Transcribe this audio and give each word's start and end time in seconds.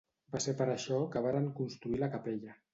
Va 0.35 0.39
ser 0.45 0.55
per 0.61 0.67
això 0.77 0.99
que 1.17 1.23
varen 1.27 1.53
construir 1.63 2.03
la 2.05 2.13
capella. 2.19 2.61